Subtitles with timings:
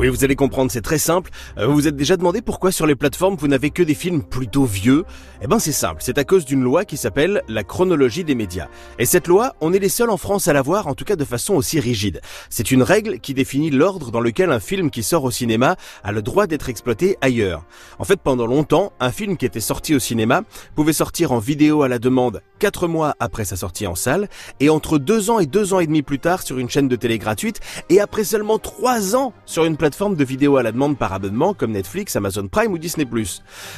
[0.00, 1.28] Oui, vous allez comprendre, c'est très simple.
[1.58, 4.22] Euh, vous vous êtes déjà demandé pourquoi sur les plateformes vous n'avez que des films
[4.22, 5.04] plutôt vieux
[5.42, 8.68] Eh ben c'est simple, c'est à cause d'une loi qui s'appelle la chronologie des médias.
[9.00, 11.24] Et cette loi, on est les seuls en France à l'avoir, en tout cas de
[11.24, 12.20] façon aussi rigide.
[12.48, 15.74] C'est une règle qui définit l'ordre dans lequel un film qui sort au cinéma
[16.04, 17.64] a le droit d'être exploité ailleurs.
[17.98, 20.42] En fait, pendant longtemps, un film qui était sorti au cinéma
[20.76, 24.28] pouvait sortir en vidéo à la demande quatre mois après sa sortie en salle,
[24.60, 26.96] et entre deux ans et deux ans et demi plus tard sur une chaîne de
[26.96, 30.98] télé gratuite, et après seulement trois ans sur une plateforme de vidéo à la demande
[30.98, 33.06] par abonnement comme Netflix, Amazon Prime ou Disney+.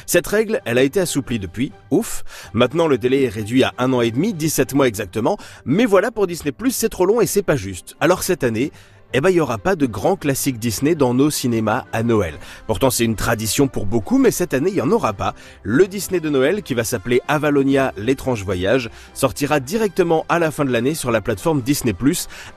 [0.05, 2.23] Cette règle, elle a été assouplie depuis, ouf.
[2.53, 6.11] Maintenant, le délai est réduit à un an et demi, 17 mois exactement, mais voilà
[6.11, 7.95] pour Disney+, c'est trop long et c'est pas juste.
[7.99, 8.71] Alors cette année,
[9.13, 12.35] eh ben, il n'y aura pas de grands classiques Disney dans nos cinémas à Noël.
[12.67, 15.35] Pourtant, c'est une tradition pour beaucoup, mais cette année, il n'y en aura pas.
[15.63, 20.65] Le Disney de Noël, qui va s'appeler Avalonia, l'étrange voyage, sortira directement à la fin
[20.65, 21.93] de l'année sur la plateforme Disney+,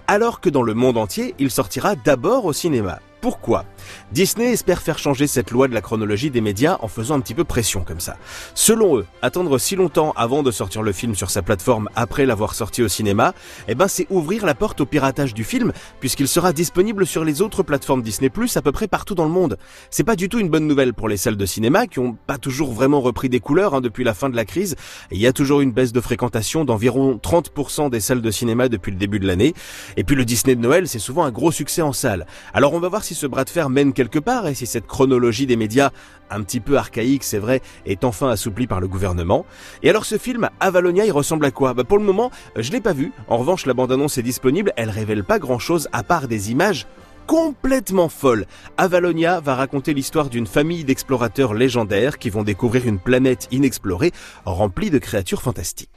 [0.07, 3.01] alors que dans le monde entier, il sortira d'abord au cinéma.
[3.25, 3.65] Pourquoi
[4.13, 7.33] Disney espère faire changer cette loi de la chronologie des médias en faisant un petit
[7.33, 8.19] peu pression comme ça.
[8.55, 12.55] Selon eux, attendre si longtemps avant de sortir le film sur sa plateforme après l'avoir
[12.55, 13.33] sorti au cinéma,
[13.67, 17.41] eh ben c'est ouvrir la porte au piratage du film puisqu'il sera disponible sur les
[17.41, 19.57] autres plateformes Disney+ à peu près partout dans le monde.
[19.89, 22.37] C'est pas du tout une bonne nouvelle pour les salles de cinéma qui ont pas
[22.37, 24.77] toujours vraiment repris des couleurs hein, depuis la fin de la crise.
[25.11, 28.93] Il y a toujours une baisse de fréquentation d'environ 30% des salles de cinéma depuis
[28.93, 29.55] le début de l'année.
[29.97, 32.27] Et puis le Disney de Noël, c'est souvent un gros succès en salle.
[32.53, 34.87] Alors on va voir si ce bras de fer mène quelque part et si cette
[34.87, 35.91] chronologie des médias,
[36.31, 39.47] un petit peu archaïque c'est vrai, est enfin assouplie par le gouvernement.
[39.83, 41.75] Et alors ce film, Avalonia, il ressemble à quoi?
[41.75, 43.13] Bah Pour le moment, je l'ai pas vu.
[43.29, 46.87] En revanche, la bande-annonce est disponible, elle révèle pas grand-chose à part des images
[47.27, 48.47] complètement folles.
[48.77, 54.13] Avalonia va raconter l'histoire d'une famille d'explorateurs légendaires qui vont découvrir une planète inexplorée
[54.45, 55.91] remplie de créatures fantastiques.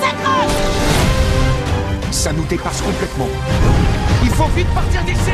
[0.00, 0.67] S'accroche
[2.18, 3.28] Ça nous dépasse complètement.
[4.24, 5.30] Il faut vite partir d'ici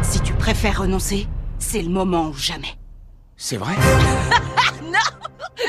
[0.00, 2.78] Si tu préfères renoncer, c'est le moment ou jamais.
[3.36, 3.74] C'est vrai
[4.82, 4.98] Non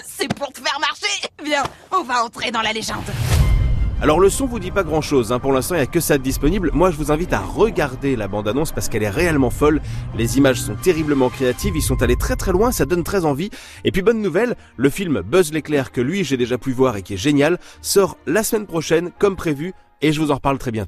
[0.07, 3.03] C'est pour te faire marcher Viens, on va entrer dans la légende.
[4.01, 5.39] Alors le son vous dit pas grand chose, hein.
[5.39, 6.71] pour l'instant il n'y a que ça de disponible.
[6.73, 9.81] Moi je vous invite à regarder la bande-annonce parce qu'elle est réellement folle.
[10.17, 13.49] Les images sont terriblement créatives, ils sont allés très très loin, ça donne très envie.
[13.83, 17.01] Et puis bonne nouvelle, le film Buzz l'éclair que lui j'ai déjà pu voir et
[17.01, 20.71] qui est génial, sort la semaine prochaine comme prévu et je vous en reparle très
[20.71, 20.88] bientôt.